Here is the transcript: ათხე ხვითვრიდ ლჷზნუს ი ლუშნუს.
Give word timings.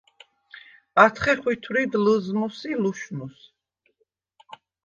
ათხე 1.03 1.33
ხვითვრიდ 1.41 1.91
ლჷზნუს 2.03 2.59
ი 2.71 2.71
ლუშნუს. 2.81 3.37